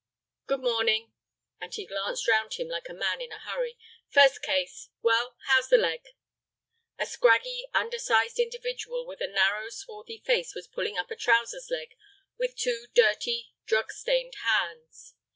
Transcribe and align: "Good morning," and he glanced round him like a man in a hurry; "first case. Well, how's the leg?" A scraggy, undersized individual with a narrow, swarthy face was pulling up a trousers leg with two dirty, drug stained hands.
"Good 0.47 0.61
morning," 0.61 1.13
and 1.59 1.75
he 1.75 1.85
glanced 1.85 2.27
round 2.27 2.55
him 2.55 2.67
like 2.67 2.89
a 2.89 2.93
man 2.95 3.21
in 3.21 3.31
a 3.31 3.37
hurry; 3.37 3.77
"first 4.09 4.41
case. 4.41 4.89
Well, 5.03 5.35
how's 5.45 5.69
the 5.69 5.77
leg?" 5.77 6.01
A 6.97 7.05
scraggy, 7.05 7.67
undersized 7.71 8.39
individual 8.39 9.05
with 9.05 9.21
a 9.21 9.27
narrow, 9.27 9.69
swarthy 9.69 10.17
face 10.17 10.55
was 10.55 10.65
pulling 10.67 10.97
up 10.97 11.11
a 11.11 11.15
trousers 11.15 11.67
leg 11.69 11.91
with 12.39 12.55
two 12.55 12.87
dirty, 12.95 13.53
drug 13.67 13.91
stained 13.91 14.37
hands. 14.43 15.13